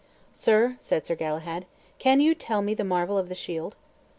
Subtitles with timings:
[0.33, 1.67] "Sir," said Sir Galahad,
[1.99, 3.75] "can you tell me the marvel of the shield?"